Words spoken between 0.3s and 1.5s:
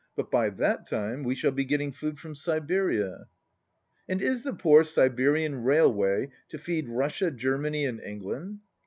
by that time we